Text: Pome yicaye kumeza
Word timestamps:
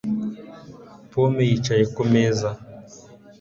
Pome 1.11 1.41
yicaye 1.49 1.83
kumeza 1.95 2.49